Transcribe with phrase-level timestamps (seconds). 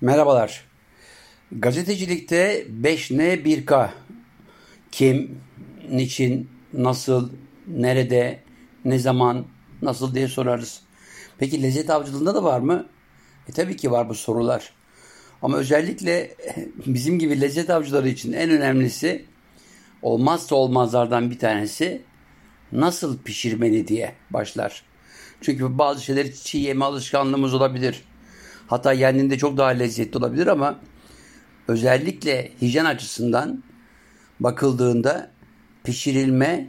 [0.00, 0.64] Merhabalar.
[1.52, 3.90] Gazetecilikte 5N 1K.
[4.92, 5.40] Kim,
[5.90, 7.32] niçin, nasıl,
[7.66, 8.42] nerede,
[8.84, 9.46] ne zaman,
[9.82, 10.82] nasıl diye sorarız.
[11.38, 12.86] Peki lezzet avcılığında da var mı?
[13.48, 14.72] E tabii ki var bu sorular.
[15.42, 16.34] Ama özellikle
[16.86, 19.24] bizim gibi lezzet avcıları için en önemlisi
[20.02, 22.02] olmazsa olmazlardan bir tanesi
[22.72, 24.82] nasıl pişirmeli diye başlar.
[25.40, 28.04] Çünkü bazı şeyleri çiğ yeme alışkanlığımız olabilir.
[28.68, 30.80] Hatta yendiğinde çok daha lezzetli olabilir ama
[31.68, 33.62] özellikle hijyen açısından
[34.40, 35.30] bakıldığında
[35.84, 36.68] pişirilme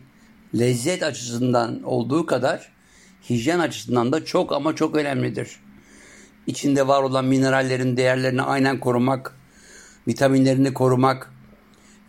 [0.60, 2.72] lezzet açısından olduğu kadar
[3.30, 5.60] hijyen açısından da çok ama çok önemlidir.
[6.48, 9.36] İçinde var olan minerallerin değerlerini aynen korumak,
[10.08, 11.34] vitaminlerini korumak,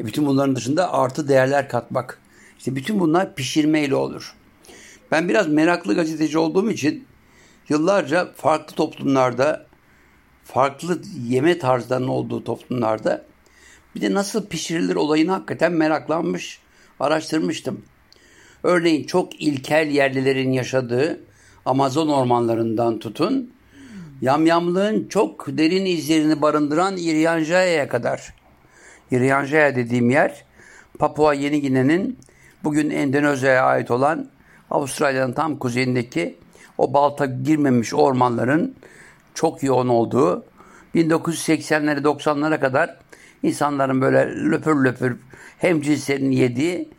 [0.01, 2.18] e, bütün bunların dışında artı değerler katmak.
[2.59, 4.34] İşte bütün bunlar pişirmeyle olur.
[5.10, 7.07] Ben biraz meraklı gazeteci olduğum için
[7.68, 9.70] yıllarca farklı toplumlarda,
[10.52, 13.24] farklı yeme tarzlarının olduğu toplumlarda
[13.95, 16.60] bir de nasıl pişirilir olayını hakikaten meraklanmış,
[17.01, 17.82] araştırmıştım.
[18.62, 21.20] Örneğin çok ilkel yerlilerin yaşadığı
[21.65, 23.52] Amazon ormanlarından tutun,
[24.23, 28.35] yamyamlığın çok derin izlerini barındıran İryanjaya'ya kadar.
[29.10, 30.45] İryanjaya dediğim yer,
[30.98, 32.18] Papua Yeni Gine'nin
[32.64, 34.29] bugün Endonezya'ya ait olan
[34.70, 36.38] Avustralya'nın tam kuzeyindeki
[36.79, 38.74] o balta girmemiş ormanların
[39.41, 40.45] çok yoğun olduğu
[40.95, 42.96] 1980'lere 90'lara kadar
[43.43, 45.19] insanların böyle löpür löpür
[45.59, 46.91] hem cinslerini yediği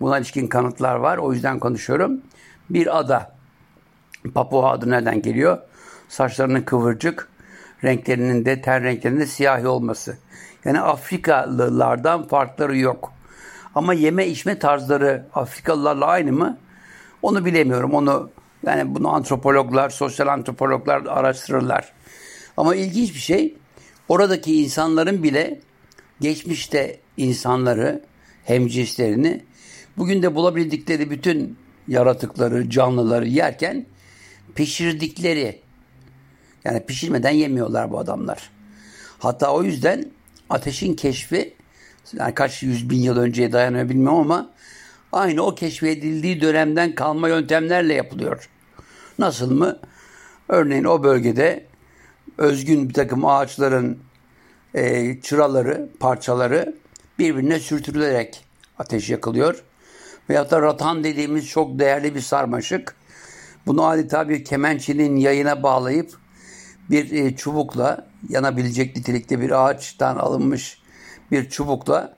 [0.00, 1.18] buna ilişkin kanıtlar var.
[1.18, 2.20] O yüzden konuşuyorum.
[2.70, 3.34] Bir ada.
[4.34, 5.58] Papua adı nereden geliyor?
[6.08, 7.28] Saçlarının kıvırcık,
[7.84, 10.18] renklerinin de ten renklerinin de siyahi olması.
[10.64, 13.12] Yani Afrikalılardan farkları yok.
[13.74, 16.58] Ama yeme içme tarzları Afrikalılarla aynı mı?
[17.22, 17.94] Onu bilemiyorum.
[17.94, 18.30] Onu
[18.66, 21.92] yani bunu antropologlar, sosyal antropologlar araştırırlar.
[22.56, 23.56] Ama ilginç bir şey
[24.08, 25.60] oradaki insanların bile
[26.20, 28.04] geçmişte insanları,
[28.44, 29.44] hemcinslerini
[29.96, 33.86] bugün de bulabildikleri bütün yaratıkları, canlıları yerken
[34.54, 35.60] pişirdikleri
[36.64, 38.50] yani pişirmeden yemiyorlar bu adamlar.
[39.18, 40.04] Hatta o yüzden
[40.50, 41.54] ateşin keşfi
[42.12, 44.50] yani kaç yüz bin yıl önceye dayanıyor bilmiyorum ama
[45.12, 48.48] aynı o keşfedildiği dönemden kalma yöntemlerle yapılıyor.
[49.18, 49.78] Nasıl mı?
[50.48, 51.66] Örneğin o bölgede
[52.38, 53.98] özgün bir takım ağaçların
[54.74, 56.74] e, çıraları, parçaları
[57.18, 58.44] birbirine sürtürülerek
[58.78, 59.64] ateş yakılıyor.
[60.30, 62.94] Veyahut da ratan dediğimiz çok değerli bir sarmaşık.
[63.66, 66.18] Bunu adeta bir kemençenin yayına bağlayıp
[66.90, 70.82] bir e, çubukla yanabilecek nitelikte bir ağaçtan alınmış
[71.30, 72.16] bir çubukla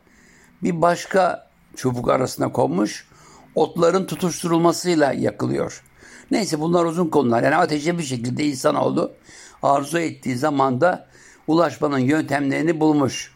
[0.63, 3.07] bir başka çubuk arasına konmuş
[3.55, 5.83] otların tutuşturulmasıyla yakılıyor.
[6.31, 7.43] Neyse bunlar uzun konular.
[7.43, 9.15] Yani ateşe bir şekilde insan oldu.
[9.63, 11.09] Arzu ettiği zamanda
[11.47, 13.33] ulaşmanın yöntemlerini bulmuş.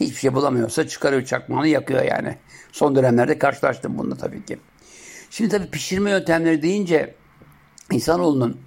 [0.00, 2.38] Hiçbir şey bulamıyorsa çıkarıyor çakmağını yakıyor yani.
[2.72, 4.58] Son dönemlerde karşılaştım bununla tabii ki.
[5.30, 7.14] Şimdi tabii pişirme yöntemleri deyince
[7.92, 8.60] insanoğlunun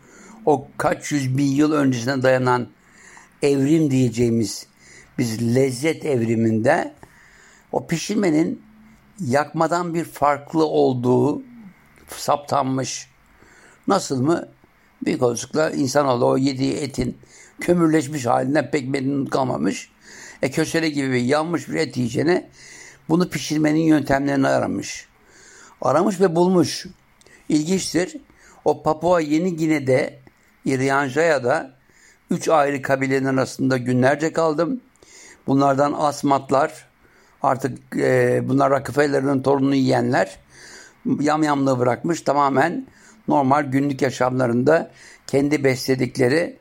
[0.46, 2.68] o kaç yüz bin yıl öncesine dayanan
[3.42, 4.68] evrim diyeceğimiz
[5.18, 6.94] biz lezzet evriminde
[7.72, 8.67] o pişirmenin
[9.20, 11.42] yakmadan bir farklı olduğu
[12.08, 13.10] saptanmış.
[13.88, 14.48] Nasıl mı?
[15.06, 17.18] Büyük olasılıkla insanoğlu o yediği etin
[17.60, 19.92] kömürleşmiş halinden pek memnun kalmamış.
[20.42, 22.50] E kösele gibi bir yanmış bir et yiyeceğine
[23.10, 25.08] bunu pişirmenin yöntemlerini aramış.
[25.82, 26.86] Aramış ve bulmuş.
[27.50, 28.18] İlginçtir.
[28.66, 30.20] O Papua Yeni Gine'de
[30.66, 31.74] İryanjaya'da
[32.32, 34.82] üç ayrı kabilenin arasında günlerce kaldım.
[35.48, 36.87] Bunlardan asmatlar,
[37.44, 40.40] artık e, bunlar Rockefeller'ın torununu yiyenler
[41.20, 42.22] yamyamlığı bırakmış.
[42.22, 42.88] Tamamen
[43.28, 44.92] normal günlük yaşamlarında
[45.28, 46.60] kendi besledikleri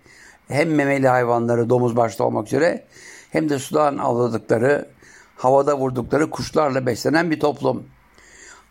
[0.49, 2.85] hem memeli hayvanları domuz başta olmak üzere
[3.31, 4.89] hem de sudan avladıkları,
[5.37, 7.87] havada vurdukları kuşlarla beslenen bir toplum.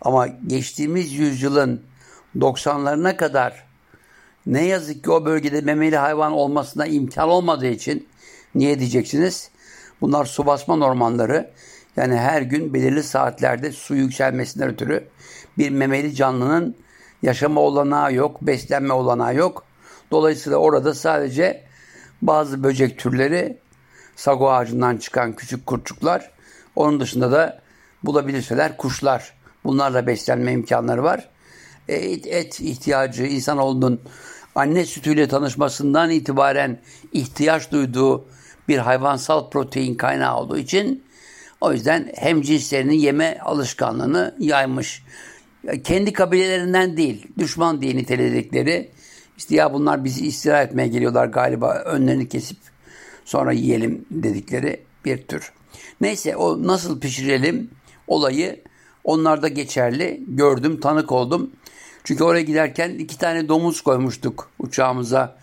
[0.01, 1.81] Ama geçtiğimiz yüzyılın
[2.37, 3.65] 90'larına kadar
[4.45, 8.07] ne yazık ki o bölgede memeli hayvan olmasına imkan olmadığı için
[8.55, 9.51] niye diyeceksiniz?
[10.01, 11.51] Bunlar su basma ormanları.
[11.97, 15.07] Yani her gün belirli saatlerde su yükselmesinden ötürü
[15.57, 16.75] bir memeli canlının
[17.21, 19.63] yaşama olanağı yok, beslenme olanağı yok.
[20.11, 21.63] Dolayısıyla orada sadece
[22.21, 23.57] bazı böcek türleri,
[24.15, 26.31] sago ağacından çıkan küçük kurtçuklar,
[26.75, 27.61] onun dışında da
[28.03, 29.33] bulabilirseler kuşlar.
[29.63, 31.29] Bunlarla beslenme imkanları var.
[31.87, 34.01] Et, et ihtiyacı insanoğlunun
[34.55, 36.79] anne sütüyle tanışmasından itibaren
[37.11, 38.25] ihtiyaç duyduğu
[38.67, 41.04] bir hayvansal protein kaynağı olduğu için
[41.65, 45.03] o yüzden hem cinslerinin yeme alışkanlığını yaymış.
[45.83, 48.91] Kendi kabilelerinden değil, düşman diye niteledikleri
[49.37, 52.57] işte ya bunlar bizi istirahat etmeye geliyorlar galiba önlerini kesip
[53.25, 55.51] sonra yiyelim dedikleri bir tür.
[56.01, 57.69] Neyse o nasıl pişirelim
[58.07, 58.61] olayı
[59.03, 60.23] onlarda geçerli.
[60.27, 61.51] Gördüm, tanık oldum.
[62.03, 65.37] Çünkü oraya giderken iki tane domuz koymuştuk uçağımıza.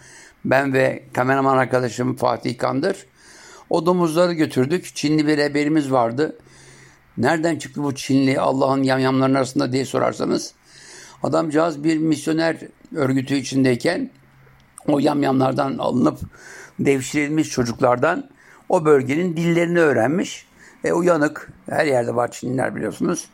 [0.45, 3.07] Ben ve kameraman arkadaşım Fatih Kandır.
[3.73, 4.95] O domuzları götürdük.
[4.95, 6.37] Çinli bir haberimiz vardı.
[7.17, 10.55] Nereden çıktı bu Çinli Allah'ın yamyamlarının arasında diye sorarsanız.
[11.23, 12.57] Adamcağız bir misyoner
[12.95, 14.11] örgütü içindeyken
[14.87, 16.19] o yamyamlardan alınıp
[16.79, 18.31] devşirilmiş çocuklardan
[18.69, 20.47] o bölgenin dillerini öğrenmiş.
[20.85, 21.53] E, uyanık.
[21.71, 23.29] Her yerde var Çinliler biliyorsunuz.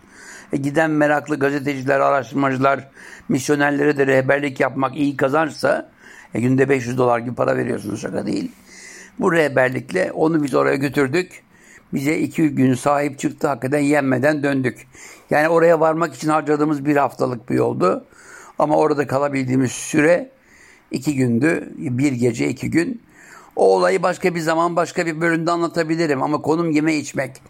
[0.52, 2.88] E, giden meraklı gazeteciler, araştırmacılar,
[3.29, 5.90] misyonerlere de rehberlik yapmak iyi kazançsa
[6.35, 8.52] e, günde 500 dolar gibi para veriyorsunuz şaka değil.
[9.20, 11.43] Bu rehberlikle onu biz oraya götürdük.
[11.94, 13.49] Bize iki gün sahip çıktı.
[13.49, 14.87] Hakikaten yenmeden döndük.
[15.31, 18.05] Yani oraya varmak için harcadığımız bir haftalık bir yoldu.
[18.59, 20.31] Ama orada kalabildiğimiz süre
[20.91, 21.73] iki gündü.
[21.76, 23.03] Bir gece iki gün.
[23.56, 26.23] O olayı başka bir zaman başka bir bölümde anlatabilirim.
[26.23, 27.43] Ama konum yeme içmek.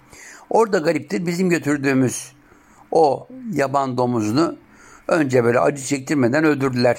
[0.50, 2.32] Orada gariptir bizim götürdüğümüz
[2.90, 4.56] o yaban domuzunu
[5.08, 6.98] önce böyle acı çektirmeden öldürdüler.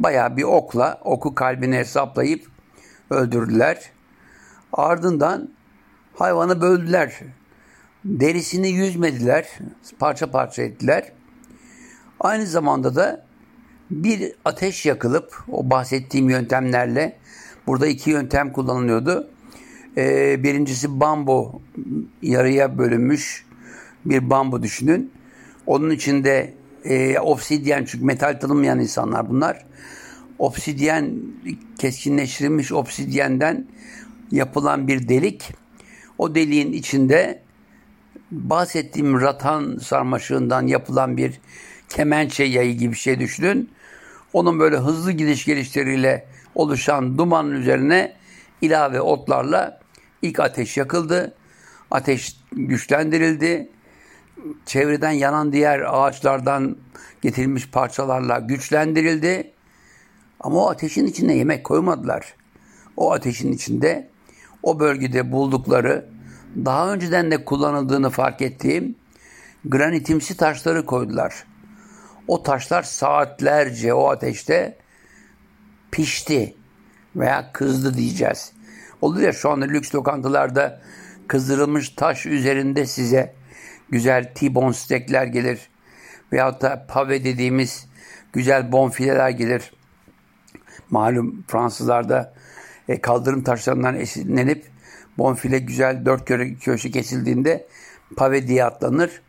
[0.00, 2.51] Bayağı bir okla oku kalbine saplayıp
[3.12, 3.90] öldürdüler.
[4.72, 5.48] Ardından
[6.14, 7.20] hayvanı böldüler.
[8.04, 9.48] Derisini yüzmediler,
[9.98, 11.12] parça parça ettiler.
[12.20, 13.26] Aynı zamanda da
[13.90, 17.18] bir ateş yakılıp o bahsettiğim yöntemlerle
[17.66, 19.30] burada iki yöntem kullanılıyordu.
[19.96, 21.62] Ee, birincisi bambu
[22.22, 23.46] yarıya bölünmüş
[24.04, 25.12] bir bambu düşünün.
[25.66, 26.54] Onun içinde
[26.84, 29.66] e, obsidyen çünkü metal tanımayan insanlar bunlar.
[30.42, 31.18] Obsidyen
[31.78, 33.66] keskinleştirilmiş obsidyenden
[34.30, 35.52] yapılan bir delik.
[36.18, 37.42] O deliğin içinde
[38.30, 41.40] bahsettiğim ratan sarmaşığından yapılan bir
[41.88, 43.70] kemençe yayı gibi bir şey düşünün.
[44.32, 48.16] Onun böyle hızlı gidiş gelişleriyle oluşan dumanın üzerine
[48.60, 49.80] ilave otlarla
[50.22, 51.34] ilk ateş yakıldı.
[51.90, 53.68] Ateş güçlendirildi.
[54.66, 56.76] Çevreden yanan diğer ağaçlardan
[57.22, 59.52] getirilmiş parçalarla güçlendirildi.
[60.42, 62.34] Ama o ateşin içine yemek koymadılar.
[62.96, 64.10] O ateşin içinde
[64.62, 66.08] o bölgede buldukları
[66.56, 68.96] daha önceden de kullanıldığını fark ettiğim
[69.64, 71.44] granitimsi taşları koydular.
[72.28, 74.78] O taşlar saatlerce o ateşte
[75.90, 76.54] pişti
[77.16, 78.52] veya kızdı diyeceğiz.
[79.00, 80.80] Olur ya şu anda lüks lokantalarda
[81.28, 83.34] kızdırılmış taş üzerinde size
[83.90, 85.68] güzel T-bone steakler gelir.
[86.32, 87.86] Veyahut da pave dediğimiz
[88.32, 89.72] güzel bonfileler gelir.
[90.90, 92.34] Malum Fransızlarda
[92.88, 94.64] e, kaldırım taşlarından esinlenip
[95.18, 97.66] bonfile güzel dört köşe, köşe kesildiğinde
[98.16, 99.22] pave diye atlanır.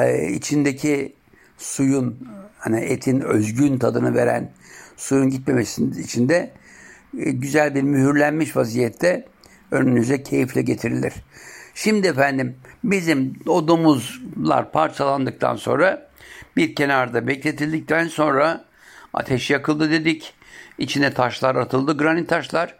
[0.00, 1.14] E, içindeki
[1.58, 2.28] suyun
[2.58, 4.52] hani etin özgün tadını veren
[4.96, 6.52] suyun gitmemesinin içinde
[7.18, 9.26] e, güzel bir mühürlenmiş vaziyette
[9.70, 11.14] önünüze keyifle getirilir.
[11.74, 16.10] Şimdi efendim bizim o domuzlar parçalandıktan sonra
[16.56, 18.64] bir kenarda bekletildikten sonra
[19.12, 20.34] ateş yakıldı dedik.
[20.78, 22.74] İçine taşlar atıldı, granit taşlar.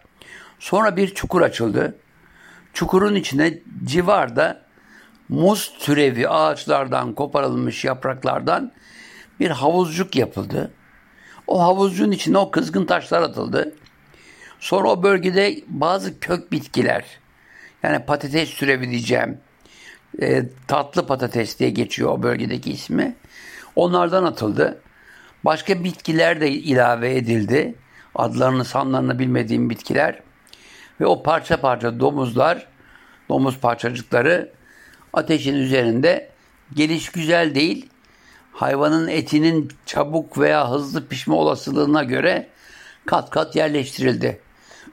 [0.58, 1.96] Sonra bir çukur açıldı.
[2.72, 4.62] Çukurun içine civarda
[5.28, 8.72] muz türevi ağaçlardan koparılmış yapraklardan
[9.40, 10.72] bir havuzcuk yapıldı.
[11.46, 13.74] O havuzcuğun içine o kızgın taşlar atıldı.
[14.60, 17.04] Sonra o bölgede bazı kök bitkiler,
[17.82, 19.38] yani patates türevi diyeceğim,
[20.22, 23.16] e, tatlı patates diye geçiyor o bölgedeki ismi.
[23.76, 24.80] Onlardan atıldı.
[25.46, 27.74] Başka bitkiler de ilave edildi.
[28.14, 30.20] Adlarını sanlarını bilmediğim bitkiler.
[31.00, 32.66] Ve o parça parça domuzlar,
[33.28, 34.52] domuz parçacıkları
[35.12, 36.30] ateşin üzerinde
[36.74, 37.90] geliş güzel değil.
[38.52, 42.48] Hayvanın etinin çabuk veya hızlı pişme olasılığına göre
[43.06, 44.40] kat kat yerleştirildi.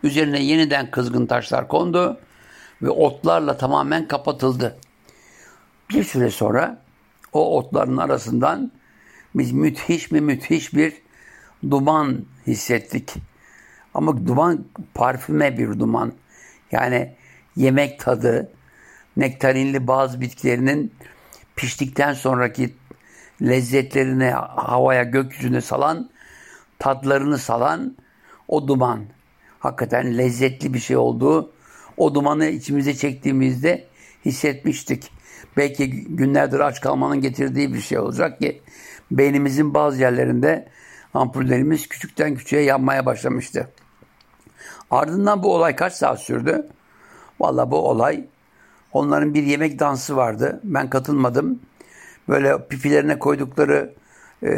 [0.04, 2.18] Üzerine yeniden kızgın taşlar kondu
[2.82, 4.78] ve otlarla tamamen kapatıldı.
[5.90, 6.82] Bir süre sonra
[7.32, 8.72] o otların arasından
[9.36, 10.94] biz müthiş mi müthiş bir
[11.70, 13.14] duman hissettik.
[13.94, 16.14] Ama duman parfüme bir duman.
[16.72, 17.16] Yani
[17.56, 18.52] yemek tadı,
[19.18, 20.94] nektarinli bazı bitkilerinin
[21.56, 22.74] piştikten sonraki
[23.42, 26.10] lezzetlerini havaya, gökyüzüne salan,
[26.80, 27.98] tatlarını salan
[28.48, 29.06] o duman.
[29.60, 31.54] Hakikaten lezzetli bir şey olduğu,
[31.98, 33.88] o dumanı içimize çektiğimizde
[34.26, 35.12] hissetmiştik.
[35.58, 38.62] Belki günlerdir aç kalmanın getirdiği bir şey olacak ki
[39.12, 40.68] beynimizin bazı yerlerinde
[41.14, 43.70] ampullerimiz küçükten küçüğe yanmaya başlamıştı.
[44.92, 46.68] Ardından bu olay kaç saat sürdü?
[47.40, 48.26] Valla bu olay
[48.92, 50.60] onların bir yemek dansı vardı.
[50.64, 51.60] Ben katılmadım.
[52.30, 53.94] Böyle pipilerine koydukları
[54.44, 54.50] e,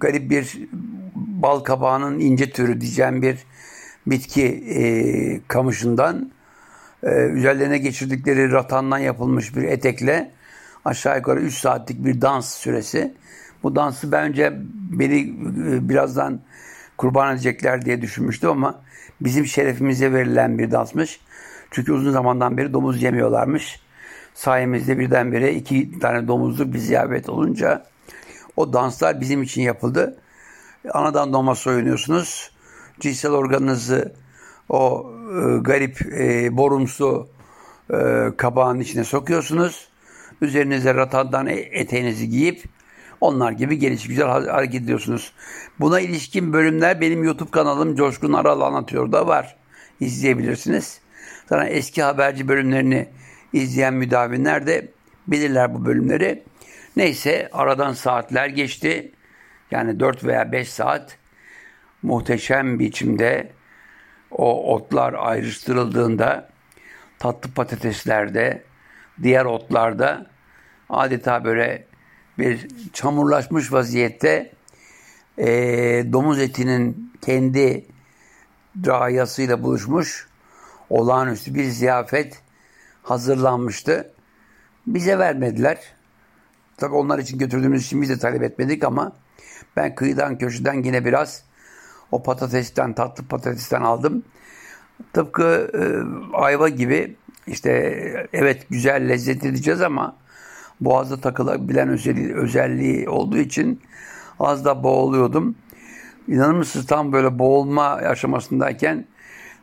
[0.00, 0.58] garip bir
[1.14, 3.38] bal kabağının ince türü diyeceğim bir
[4.06, 4.82] bitki e,
[5.48, 6.30] kamışından
[7.02, 10.30] e, üzerlerine geçirdikleri ratandan yapılmış bir etekle
[10.84, 13.14] aşağı yukarı 3 saatlik bir dans süresi.
[13.62, 14.52] Bu dansı bence
[14.90, 16.40] beni e, birazdan
[16.96, 18.80] kurban edecekler diye düşünmüştüm ama
[19.20, 21.20] bizim şerefimize verilen bir dansmış.
[21.70, 23.80] Çünkü uzun zamandan beri domuz yemiyorlarmış.
[24.34, 27.86] Sayemizde birdenbire iki tane domuzluk bir ziyafet olunca
[28.56, 30.16] o danslar bizim için yapıldı.
[30.92, 32.50] Anadan doğma soyunuyorsunuz.
[33.00, 34.14] Cinsel organınızı
[34.68, 37.28] o e, garip e, borumsu
[37.90, 39.88] e, kabağın içine sokuyorsunuz.
[40.40, 42.64] Üzerinize ratandan e, eteğinizi giyip
[43.20, 45.32] onlar gibi gelişi güzel hareket ediyorsunuz.
[45.80, 49.56] Buna ilişkin bölümler benim YouTube kanalım Coşkun Aral anlatıyor da var.
[50.00, 51.00] İzleyebilirsiniz.
[51.46, 53.08] Zaten eski haberci bölümlerini
[53.52, 54.92] izleyen müdavimler de
[55.26, 56.42] bilirler bu bölümleri.
[56.96, 59.12] Neyse aradan saatler geçti.
[59.70, 61.18] Yani 4 veya 5 saat
[62.02, 63.52] muhteşem biçimde
[64.30, 66.48] o otlar ayrıştırıldığında
[67.18, 68.62] tatlı patateslerde,
[69.22, 70.26] diğer otlarda
[70.88, 71.86] adeta böyle
[72.38, 74.52] bir çamurlaşmış vaziyette
[75.38, 75.46] e,
[76.12, 77.86] domuz etinin kendi
[78.86, 80.28] rayasıyla buluşmuş
[80.90, 82.42] olağanüstü bir ziyafet
[83.02, 84.12] hazırlanmıştı.
[84.86, 85.78] Bize vermediler.
[86.76, 89.12] Tabii onlar için götürdüğümüz için biz de talep etmedik ama
[89.76, 91.42] ben kıyıdan köşeden yine biraz
[92.12, 94.22] o patatesten, tatlı patatesten aldım.
[95.12, 95.82] Tıpkı e,
[96.36, 97.16] ayva gibi
[97.46, 97.70] işte
[98.32, 100.16] evet güzel lezzet edeceğiz ama
[100.80, 103.80] boğazda takılabilen özelliği, özelliği olduğu için
[104.40, 105.56] az da boğuluyordum.
[106.28, 109.06] İnanır mısınız tam böyle boğulma aşamasındayken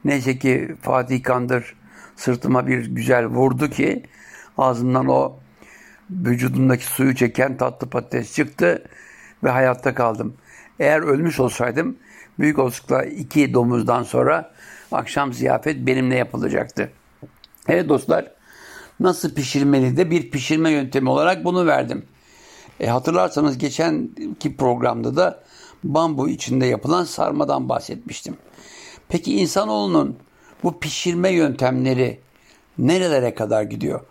[0.05, 1.75] neyse ki Fatih Kandır
[2.15, 4.03] sırtıma bir güzel vurdu ki
[4.57, 5.39] ağzımdan o
[6.09, 8.83] vücudumdaki suyu çeken tatlı patates çıktı
[9.43, 10.33] ve hayatta kaldım.
[10.79, 11.97] Eğer ölmüş olsaydım
[12.39, 14.53] büyük olasılıkla iki domuzdan sonra
[14.91, 16.91] akşam ziyafet benimle yapılacaktı.
[17.67, 18.32] Evet dostlar
[19.03, 22.05] nasıl pişirmeli de bir pişirme yöntemi olarak bunu verdim.
[22.79, 25.43] E, hatırlarsanız geçenki programda da
[25.83, 28.37] bambu içinde yapılan sarmadan bahsetmiştim.
[29.09, 30.17] Peki insanoğlunun
[30.63, 32.19] bu pişirme yöntemleri
[32.77, 34.01] nerelere kadar gidiyor?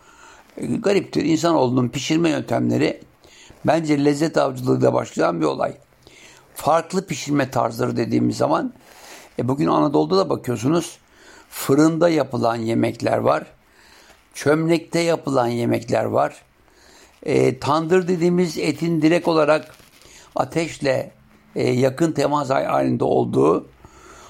[0.57, 1.25] E, gariptir.
[1.25, 3.01] İnsanoğlunun pişirme yöntemleri
[3.67, 5.75] bence lezzet avcılığıyla başlayan bir olay.
[6.55, 8.73] Farklı pişirme tarzları dediğimiz zaman
[9.39, 10.99] e bugün Anadolu'da da bakıyorsunuz
[11.51, 13.47] fırında yapılan yemekler var.
[14.35, 16.43] Çömlekte yapılan yemekler var.
[17.23, 19.75] E, tandır dediğimiz etin direkt olarak
[20.37, 21.11] ateşle
[21.57, 23.67] e, yakın temas halinde olduğu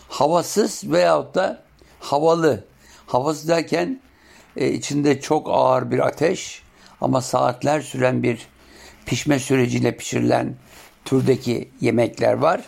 [0.08, 1.62] havasız veyahut da
[2.00, 2.64] havalı.
[3.06, 4.00] Havasız derken
[4.56, 6.62] e, içinde çok ağır bir ateş
[7.00, 8.46] ama saatler süren bir
[9.06, 10.54] pişme süreciyle pişirilen
[11.04, 12.64] türdeki yemekler var.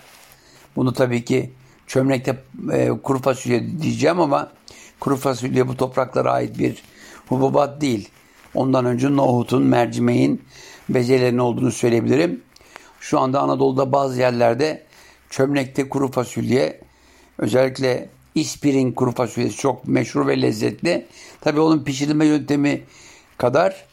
[0.77, 1.53] Bunu tabii ki
[1.87, 2.37] çömlekte
[2.73, 4.53] e, kuru fasulye diyeceğim ama
[5.01, 6.83] kuru fasulye bu topraklara ait bir
[7.29, 8.09] hububat değil.
[8.55, 10.43] Ondan önce nohutun, mercimeğin,
[10.89, 12.43] bezelerin olduğunu söyleyebilirim.
[13.01, 14.83] Şu anda Anadolu'da bazı yerlerde
[15.31, 16.81] çömlekte kuru fasulye,
[17.39, 21.07] özellikle İspir'in kuru fasulyesi çok meşhur ve lezzetli.
[21.41, 22.83] Tabii onun pişirilme yöntemi
[23.39, 23.85] kadar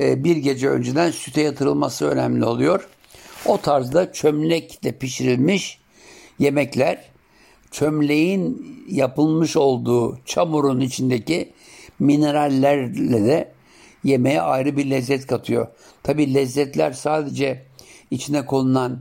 [0.00, 2.88] e, bir gece önceden süte yatırılması önemli oluyor.
[3.46, 5.80] O tarzda çömlekle pişirilmiş
[6.38, 7.04] yemekler
[7.70, 11.52] çömleğin yapılmış olduğu çamurun içindeki
[11.98, 13.52] minerallerle de
[14.04, 15.66] yemeğe ayrı bir lezzet katıyor.
[16.02, 17.66] Tabi lezzetler sadece
[18.10, 19.00] içine konulan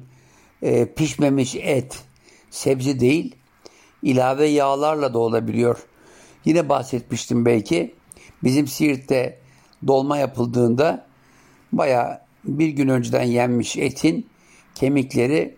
[0.61, 2.03] e, pişmemiş et,
[2.49, 3.35] sebze değil,
[4.03, 5.85] ilave yağlarla da olabiliyor.
[6.45, 7.95] Yine bahsetmiştim belki.
[8.43, 9.39] Bizim Siirt'te
[9.87, 11.07] dolma yapıldığında
[11.71, 14.27] baya bir gün önceden yenmiş etin
[14.75, 15.55] kemikleri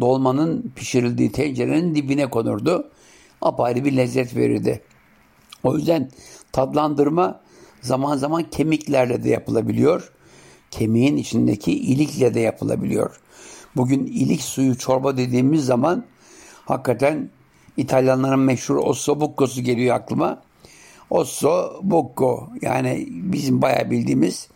[0.00, 2.90] dolmanın pişirildiği tencerenin dibine konurdu.
[3.40, 4.82] Apayrı bir lezzet verirdi.
[5.62, 6.10] O yüzden
[6.56, 7.40] tadlandırma
[7.82, 10.12] zaman zaman kemiklerle de yapılabiliyor.
[10.70, 13.20] Kemiğin içindeki ilikle de yapılabiliyor.
[13.76, 16.04] Bugün ilik suyu çorba dediğimiz zaman
[16.64, 17.30] hakikaten
[17.76, 20.42] İtalyanların meşhur osso bucco'su geliyor aklıma.
[21.10, 24.48] Osso bucco yani bizim bayağı bildiğimiz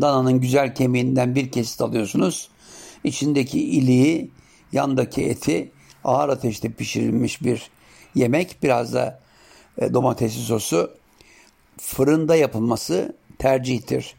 [0.00, 2.50] dananın güzel kemiğinden bir kesit alıyorsunuz.
[3.04, 4.30] İçindeki iliği,
[4.72, 5.70] yandaki eti
[6.04, 7.70] ağır ateşte pişirilmiş bir
[8.14, 8.56] yemek.
[8.62, 9.20] Biraz da
[9.78, 10.98] e, domatesli sosu
[11.80, 14.14] fırında yapılması tercihtir.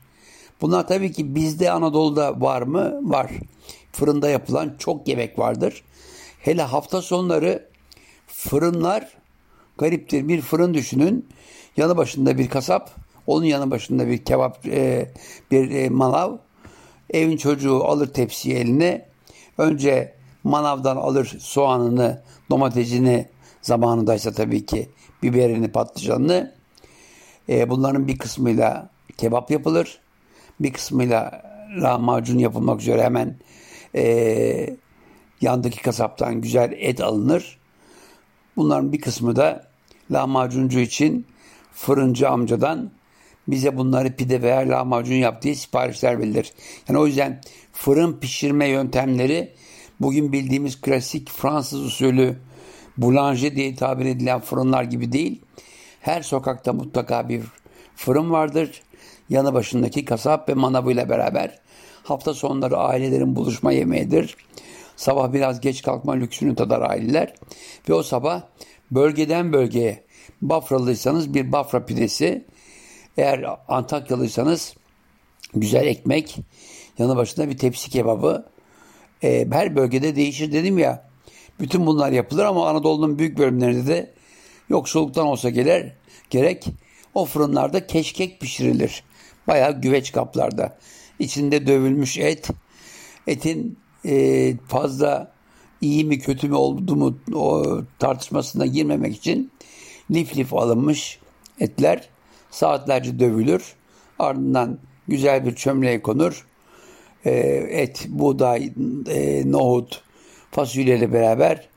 [0.62, 3.00] Bunlar tabii ki bizde Anadolu'da var mı?
[3.02, 3.32] Var.
[3.92, 5.84] Fırında yapılan çok yemek vardır.
[6.40, 7.70] Hele hafta sonları
[8.28, 9.14] fırınlar
[9.78, 10.28] gariptir.
[10.28, 11.30] Bir fırın düşünün.
[11.78, 12.92] Yanı başında bir kasap,
[13.28, 15.12] onun yanı başında bir kebap, e,
[15.52, 16.38] bir e, manav.
[17.10, 19.06] Evin çocuğu alır tepsiyi eline.
[19.58, 23.26] Önce manavdan alır soğanını, domatesini
[23.62, 24.90] zamanındaysa tabii ki
[25.24, 26.59] biberini, patlıcanını.
[27.50, 30.00] E, bunların bir kısmıyla kebap yapılır.
[30.60, 31.42] Bir kısmıyla
[31.82, 33.36] lahmacun yapılmak üzere hemen
[33.96, 34.78] e,
[35.42, 37.58] yandaki kasaptan güzel et alınır.
[38.58, 39.68] Bunların bir kısmı da
[40.12, 41.26] lahmacuncu için
[41.74, 42.92] fırıncı amcadan
[43.48, 46.54] bize bunları pide veya lahmacun yap diye siparişler verilir.
[46.88, 47.42] Yani o yüzden
[47.74, 49.54] fırın pişirme yöntemleri
[50.00, 52.36] bugün bildiğimiz klasik Fransız usulü
[52.98, 55.42] boulanger diye tabir edilen fırınlar gibi değil.
[56.02, 57.44] Her sokakta mutlaka bir
[57.96, 58.82] fırın vardır.
[59.30, 61.60] Yanı başındaki kasap ve manavıyla beraber
[62.04, 64.38] hafta sonları ailelerin buluşma yemeğidir.
[64.96, 67.34] Sabah biraz geç kalkma lüksünü tadar aileler.
[67.90, 68.42] Ve o sabah
[68.92, 70.04] bölgeden bölgeye
[70.42, 72.46] Bafralıysanız bir Bafra pidesi,
[73.18, 74.76] eğer Antakyalıysanız
[75.54, 76.38] güzel ekmek,
[76.98, 78.46] yanı başında bir tepsi kebabı.
[79.24, 81.10] E, her bölgede değişir dedim ya.
[81.60, 84.14] Bütün bunlar yapılır ama Anadolu'nun büyük bölümlerinde de
[84.70, 85.92] yoksulluktan olsa gelir,
[86.30, 86.66] gerek
[87.14, 89.04] o fırınlarda keşkek pişirilir.
[89.48, 90.78] Bayağı güveç kaplarda.
[91.20, 92.50] İçinde dövülmüş et.
[93.28, 95.32] Etin e, fazla
[95.82, 97.66] iyi mi kötü mü oldu mu o
[98.00, 99.52] tartışmasına girmemek için
[100.12, 101.20] lif lif alınmış
[101.60, 102.10] etler
[102.52, 103.74] saatlerce dövülür.
[104.20, 106.46] Ardından güzel bir çömleğe konur.
[107.26, 107.32] E,
[107.70, 108.74] et, buğday,
[109.10, 110.02] e, nohut,
[110.52, 111.68] fasulyeyle beraber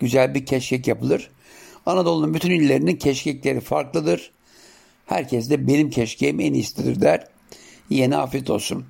[0.00, 1.30] güzel bir keşkek yapılır.
[1.86, 4.30] Anadolu'nun bütün illerinin keşkekleri farklıdır.
[5.06, 7.26] Herkes de benim keşkeğim en iyisidir der.
[7.90, 8.84] Yeni afiyet olsun.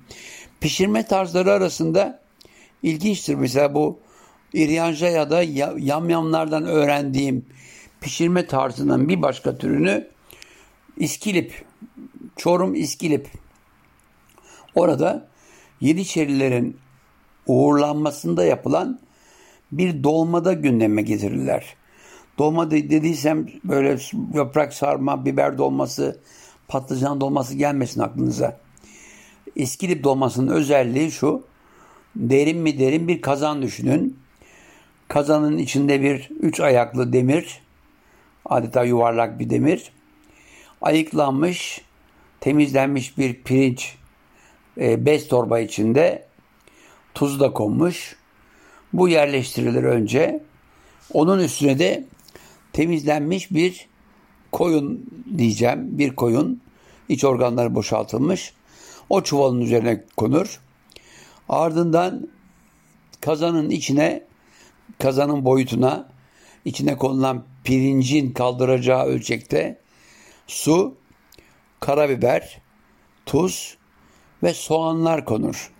[0.61, 2.19] Pişirme tarzları arasında
[2.83, 3.35] ilginçtir.
[3.35, 3.99] Mesela bu
[4.53, 5.43] İryanja ya da
[5.77, 7.45] yamyamlardan öğrendiğim
[8.01, 10.07] pişirme tarzının bir başka türünü
[10.97, 11.65] İskilip,
[12.35, 13.27] Çorum İskilip.
[14.75, 15.27] Orada
[15.81, 16.77] Yeniçerilerin
[17.47, 18.99] uğurlanmasında yapılan
[19.71, 21.75] bir dolmada gündeme getirirler.
[22.37, 23.97] Dolma dediysem böyle
[24.33, 26.19] yaprak sarma, biber dolması,
[26.67, 28.59] patlıcan dolması gelmesin aklınıza.
[29.55, 31.43] İskilip dolmasının özelliği şu.
[32.15, 34.17] Derin mi derin bir kazan düşünün.
[35.07, 37.61] Kazanın içinde bir üç ayaklı demir,
[38.45, 39.91] adeta yuvarlak bir demir.
[40.81, 41.81] Ayıklanmış,
[42.39, 43.95] temizlenmiş bir pirinç
[44.77, 46.25] e, bez torba içinde
[47.13, 48.15] tuz da konmuş.
[48.93, 50.43] Bu yerleştirilir önce.
[51.13, 52.03] Onun üstüne de
[52.73, 53.87] temizlenmiş bir
[54.51, 55.05] koyun
[55.37, 55.97] diyeceğim.
[55.97, 56.61] Bir koyun
[57.09, 58.53] iç organları boşaltılmış.
[59.09, 60.59] O çuvalın üzerine konur.
[61.49, 62.27] Ardından
[63.21, 64.23] kazanın içine
[64.99, 66.09] kazanın boyutuna
[66.65, 69.79] içine konulan pirincin kaldıracağı ölçekte
[70.47, 70.95] su,
[71.79, 72.61] karabiber,
[73.25, 73.77] tuz
[74.43, 75.71] ve soğanlar konur.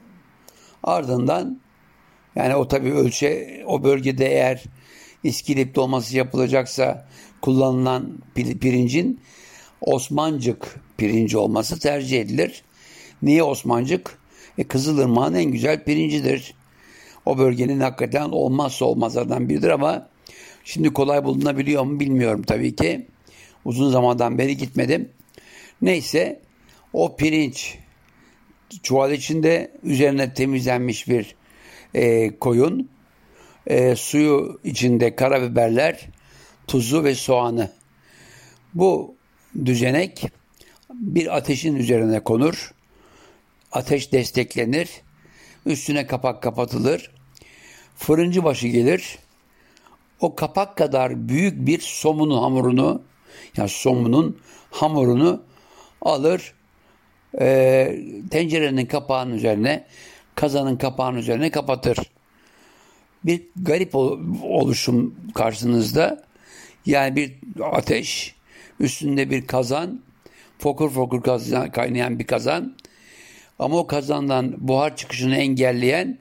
[0.84, 1.60] Ardından
[2.36, 4.64] yani o tabi ölçe o bölgede eğer
[5.24, 7.08] iskilip dolması yapılacaksa
[7.42, 9.20] kullanılan pirincin
[9.82, 12.64] Osmancık pirinci olması tercih edilir.
[13.22, 14.20] Niye Osmancık?
[14.58, 16.54] E, Kızılırmak'ın en güzel pirincidir.
[17.26, 20.10] O bölgenin hakikaten olmazsa olmazlardan biridir ama
[20.64, 23.08] şimdi kolay bulunabiliyor mu bilmiyorum tabii ki.
[23.66, 25.10] Uzun zamandan beri gitmedim.
[25.82, 26.40] Neyse
[26.94, 27.78] o pirinç
[28.84, 31.36] çuval içinde üzerine temizlenmiş bir
[31.94, 32.90] e, koyun,
[33.68, 36.00] e, suyu içinde karabiberler,
[36.68, 37.72] tuzu ve soğanı.
[38.74, 39.16] Bu
[39.66, 40.26] düzenek
[40.94, 42.74] bir ateşin üzerine konur.
[43.72, 44.90] Ateş desteklenir.
[45.66, 47.12] Üstüne kapak kapatılır.
[47.96, 49.18] Fırıncı başı gelir.
[50.20, 53.02] O kapak kadar büyük bir somunun hamurunu,
[53.58, 54.38] yani somunun
[54.72, 55.44] hamurunu
[56.02, 56.54] alır.
[57.40, 58.00] E,
[58.32, 59.88] tencerenin kapağının üzerine,
[60.36, 61.98] kazanın kapağının üzerine kapatır.
[63.26, 63.96] Bir garip
[64.44, 66.24] oluşum karşınızda.
[66.86, 68.36] Yani bir ateş,
[68.80, 70.02] üstünde bir kazan,
[70.60, 71.24] fokur fokur
[71.72, 72.76] kaynayan bir kazan.
[73.60, 76.18] Ama o kazandan buhar çıkışını engelleyen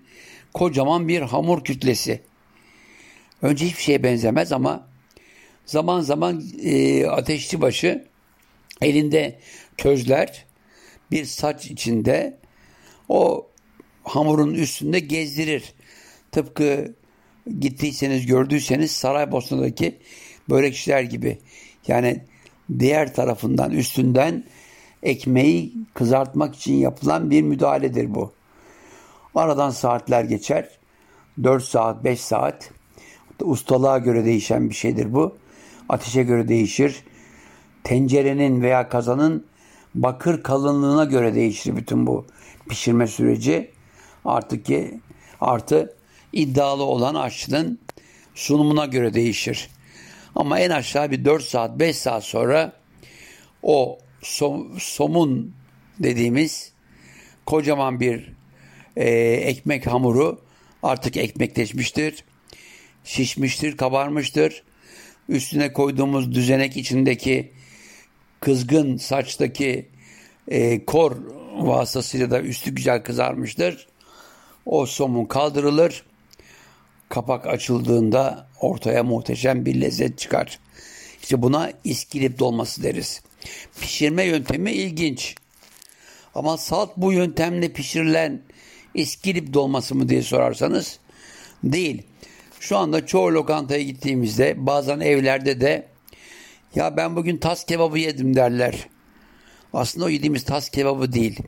[0.55, 2.21] kocaman bir hamur kütlesi.
[3.43, 4.89] Önce hiçbir şeye benzemez ama
[5.67, 8.05] zaman zaman e, ateşçi başı
[8.81, 9.39] elinde
[9.79, 10.45] közler
[11.11, 12.39] bir saç içinde
[13.09, 13.47] o
[14.05, 15.75] hamurun üstünde gezdirir.
[16.33, 16.95] Tıpkı
[17.61, 19.99] gittiyseniz gördüyseniz Saraybosna'daki
[20.51, 21.39] börekçiler gibi.
[21.87, 22.25] Yani
[22.79, 24.45] diğer tarafından üstünden
[25.03, 28.33] ekmeği kızartmak için yapılan bir müdahaledir bu.
[29.35, 30.69] Aradan saatler geçer.
[31.43, 32.71] 4 saat, 5 saat.
[33.41, 35.37] Ustalığa göre değişen bir şeydir bu.
[35.89, 37.05] Ateşe göre değişir.
[37.85, 39.47] Tencerenin veya kazanın
[39.95, 42.27] bakır kalınlığına göre değişir bütün bu
[42.69, 43.71] pişirme süreci.
[44.25, 45.01] Artık ki
[45.41, 45.97] artı
[46.33, 47.79] iddialı olan aşçının
[48.35, 49.69] sunumuna göre değişir.
[50.35, 52.73] Ama en aşağı bir 4 saat 5 saat sonra
[53.63, 55.55] o som, somun
[55.99, 56.73] dediğimiz
[57.47, 58.33] kocaman bir
[58.97, 60.41] e, ekmek hamuru
[60.83, 62.25] artık ekmekleşmiştir,
[63.05, 64.63] şişmiştir, kabarmıştır.
[65.29, 67.53] Üstüne koyduğumuz düzenek içindeki
[68.41, 69.89] kızgın saçtaki
[70.49, 71.17] e, kor
[71.53, 73.87] vasıtasıyla da üstü güzel kızarmıştır.
[74.67, 76.05] O somun kaldırılır.
[77.13, 80.59] Kapak açıldığında ortaya muhteşem bir lezzet çıkar.
[81.23, 83.23] İşte buna iskilip dolması deriz.
[83.81, 85.35] Pişirme yöntemi ilginç.
[86.35, 88.43] Ama salt bu yöntemle pişirilen
[88.95, 90.99] iskilip dolması mı diye sorarsanız
[91.65, 92.03] değil.
[92.61, 95.87] Şu anda çoğu lokantaya gittiğimizde bazen evlerde de
[96.75, 98.89] ya ben bugün tas kebabı yedim derler.
[99.73, 101.39] Aslında o yediğimiz tas kebabı değil.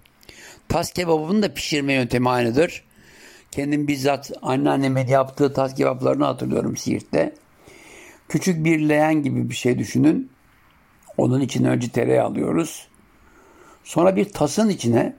[0.69, 2.85] Tas kebabının da pişirme yöntemi aynıdır.
[3.55, 7.35] Kendim bizzat anneannemin yaptığı tas kebaplarını hatırlıyorum Siirt'te.
[8.29, 10.31] Küçük bir leğen gibi bir şey düşünün.
[11.17, 12.89] Onun içine önce tereyağı alıyoruz.
[13.85, 15.17] Sonra bir tasın içine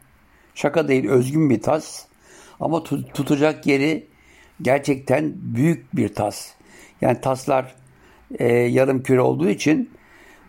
[0.55, 2.05] şaka değil özgün bir tas
[2.59, 4.07] ama tutacak yeri
[4.61, 6.51] gerçekten büyük bir tas.
[7.01, 7.75] Yani taslar
[8.39, 9.89] e, yarım küre olduğu için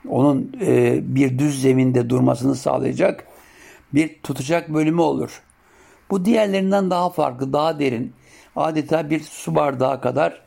[0.09, 3.27] onun e, bir düz zeminde durmasını sağlayacak
[3.95, 5.43] bir tutacak bölümü olur.
[6.11, 8.15] Bu diğerlerinden daha farklı, daha derin.
[8.57, 10.43] Adeta bir su bardağı kadar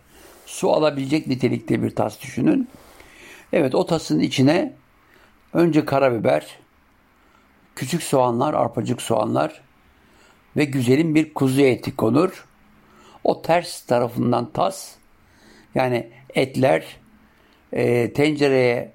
[0.45, 2.69] su alabilecek nitelikte bir tas düşünün.
[3.53, 4.73] Evet o tasın içine
[5.53, 6.59] önce karabiber,
[7.75, 9.61] küçük soğanlar, arpacık soğanlar
[10.57, 12.45] ve güzelim bir kuzu eti konur.
[13.23, 14.95] O ters tarafından tas
[15.75, 16.85] yani etler
[17.73, 18.91] e, tencereye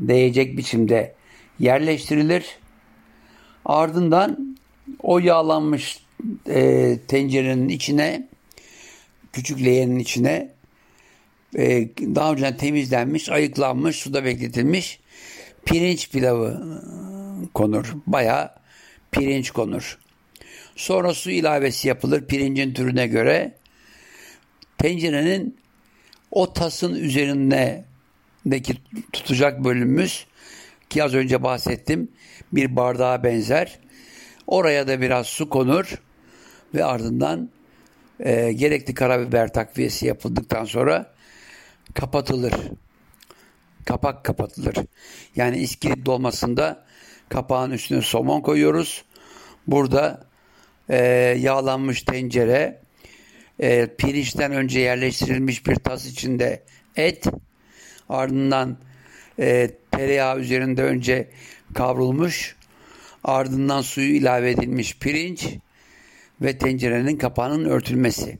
[0.00, 1.14] değecek biçimde
[1.58, 2.58] yerleştirilir.
[3.64, 4.56] Ardından
[5.02, 5.98] o yağlanmış
[6.48, 8.28] e, tencerenin içine
[9.32, 10.48] küçük leğenin içine
[11.58, 15.00] e, daha önce temizlenmiş, ayıklanmış, suda bekletilmiş
[15.64, 16.80] pirinç pilavı
[17.54, 17.94] konur.
[18.06, 18.54] Baya
[19.12, 19.98] pirinç konur.
[20.76, 23.54] Sonra su ilavesi yapılır pirincin türüne göre.
[24.78, 25.56] Tencerenin
[26.30, 28.74] o tasın üzerindeki
[29.12, 30.26] tutacak bölümümüz
[30.90, 32.08] ki az önce bahsettim
[32.52, 33.78] bir bardağa benzer.
[34.50, 35.94] Oraya da biraz su konur
[36.74, 37.50] ve ardından
[38.20, 41.14] e, gerekli karabiber takviyesi yapıldıktan sonra
[41.94, 42.52] kapatılır.
[43.84, 44.76] Kapak kapatılır.
[45.36, 46.84] Yani iskilit dolmasında
[47.28, 49.04] kapağın üstüne somon koyuyoruz.
[49.66, 50.26] Burada
[50.88, 50.96] e,
[51.38, 52.80] yağlanmış tencere,
[53.58, 56.62] e, pirinçten önce yerleştirilmiş bir tas içinde
[56.96, 57.26] et,
[58.08, 58.76] ardından
[59.38, 61.30] e, tereyağı üzerinde önce
[61.74, 62.56] kavrulmuş,
[63.24, 65.48] ardından suyu ilave edilmiş pirinç
[66.40, 68.38] ve tencerenin kapağının örtülmesi.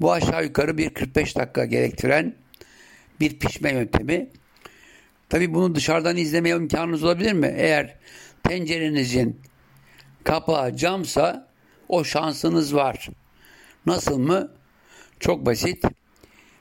[0.00, 2.34] Bu aşağı yukarı bir 45 dakika gerektiren
[3.20, 4.28] bir pişme yöntemi.
[5.28, 7.54] Tabi bunu dışarıdan izlemeye imkanınız olabilir mi?
[7.56, 7.94] Eğer
[8.42, 9.40] tencerenizin
[10.24, 11.48] kapağı camsa
[11.88, 13.08] o şansınız var.
[13.86, 14.52] Nasıl mı?
[15.20, 15.84] Çok basit.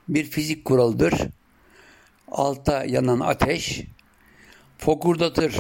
[0.10, 1.14] Bir fizik kuralıdır.
[2.32, 3.82] Altta yanan ateş
[4.78, 5.56] fokurdatır.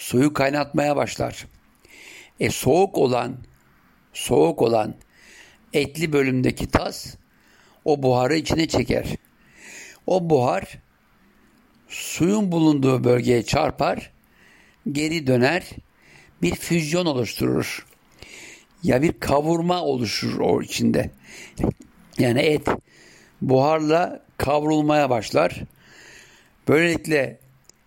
[0.00, 1.46] Suyu kaynatmaya başlar.
[2.40, 3.36] E soğuk olan
[4.12, 4.94] soğuk olan
[5.72, 7.14] etli bölümdeki tas
[7.84, 9.06] o buharı içine çeker.
[10.06, 10.78] O buhar
[11.88, 14.12] suyun bulunduğu bölgeye çarpar,
[14.92, 15.70] geri döner,
[16.42, 17.86] bir füzyon oluşturur.
[18.82, 21.10] Ya bir kavurma oluşur o içinde.
[22.18, 22.68] Yani et
[23.42, 25.60] buharla kavrulmaya başlar.
[26.68, 27.39] Böylelikle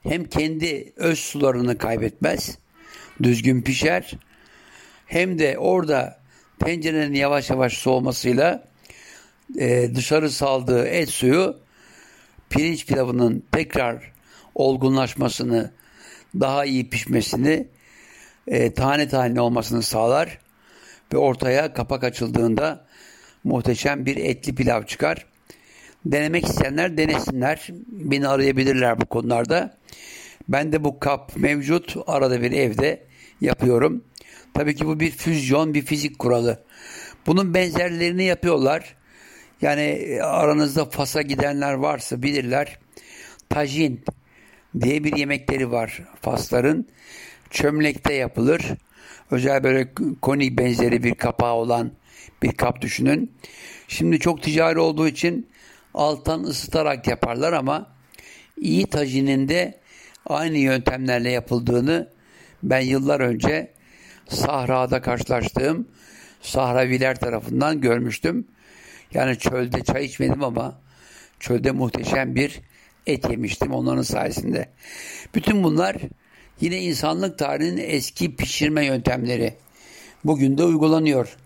[0.04, 2.58] hem kendi öz sularını kaybetmez,
[3.24, 4.12] düzgün pişer,
[5.06, 6.20] hem de orada
[6.60, 8.64] tencerenin yavaş yavaş soğumasıyla
[9.60, 11.58] e, dışarı saldığı et suyu
[12.50, 14.12] pirinç pilavının tekrar
[14.56, 15.72] olgunlaşmasını,
[16.40, 17.68] daha iyi pişmesini,
[18.48, 20.40] e, tane tane olmasını sağlar
[21.14, 22.86] ve ortaya kapak açıldığında
[23.44, 25.26] muhteşem bir etli pilav çıkar.
[26.06, 27.68] Denemek isteyenler denesinler.
[27.88, 29.78] Beni arayabilirler bu konularda.
[30.50, 31.96] Ben de bu kap mevcut.
[32.08, 33.04] Arada bir evde
[33.42, 34.04] yapıyorum.
[34.54, 36.64] Tabii ki bu bir füzyon, bir fizik kuralı.
[37.28, 38.96] Bunun benzerlerini yapıyorlar.
[39.62, 42.80] Yani e, aranızda Fas'a gidenler varsa bilirler.
[43.50, 44.06] Tajin
[44.82, 46.88] diye bir yemekleri var Fasların.
[47.50, 48.62] Çömlekte yapılır.
[49.32, 51.92] Özel böyle konik benzeri bir kapağı olan
[52.44, 53.32] bir kap düşünün.
[53.88, 55.50] Şimdi çok ticari olduğu için
[55.94, 57.96] alttan ısıtarak yaparlar ama
[58.58, 59.80] iyi tajinin de
[60.26, 62.10] aynı yöntemlerle yapıldığını
[62.64, 63.72] ben yıllar önce
[64.30, 65.88] sahrada karşılaştığım
[66.44, 68.48] Sahraviler tarafından görmüştüm.
[69.14, 70.80] Yani çölde çay içmedim ama
[71.40, 72.62] çölde muhteşem bir
[73.08, 74.70] et yemiştim onların sayesinde.
[75.36, 75.96] Bütün bunlar
[76.62, 79.54] yine insanlık tarihinin eski pişirme yöntemleri.
[80.26, 81.38] Bugün de uygulanıyor.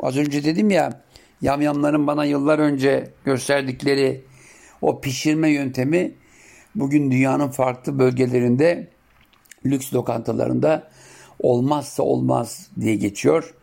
[0.00, 1.02] Az önce dedim ya
[1.42, 4.24] yamyamların bana yıllar önce gösterdikleri
[4.82, 6.14] o pişirme yöntemi
[6.74, 8.88] bugün dünyanın farklı bölgelerinde
[9.66, 10.90] lüks lokantalarında
[11.38, 13.54] olmazsa olmaz diye geçiyor.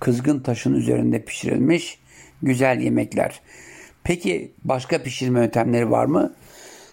[0.00, 1.98] Kızgın taşın üzerinde pişirilmiş
[2.42, 3.40] güzel yemekler.
[4.04, 6.34] Peki başka pişirme yöntemleri var mı?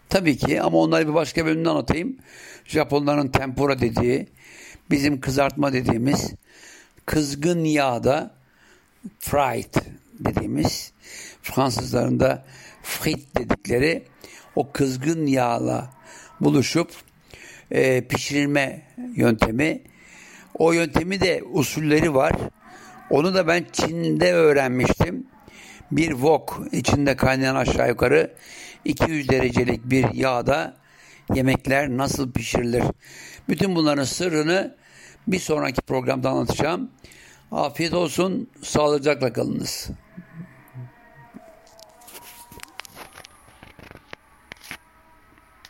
[0.10, 2.17] Tabii ki ama onları bir başka bölümde anlatayım.
[2.65, 4.27] Japonların tempura dediği,
[4.91, 6.34] bizim kızartma dediğimiz
[7.06, 8.32] kızgın yağda
[9.19, 9.73] fried
[10.19, 10.91] dediğimiz
[11.41, 12.45] Fransızların da
[12.84, 14.03] frit dedikleri
[14.58, 15.89] o kızgın yağla
[16.41, 16.91] buluşup
[17.72, 18.82] e, pişirilme
[19.15, 19.82] yöntemi.
[20.54, 22.34] O yöntemi de usulleri var.
[23.10, 25.28] Onu da ben Çin'de öğrenmiştim.
[25.91, 28.34] Bir wok içinde kaynayan aşağı yukarı
[28.86, 30.78] 200 derecelik bir yağda
[31.34, 32.84] yemekler nasıl pişirilir?
[33.50, 34.76] Bütün bunların sırrını
[35.28, 36.91] bir sonraki programda anlatacağım.
[37.52, 39.89] Afiyet olsun, sağlıcakla kalınız.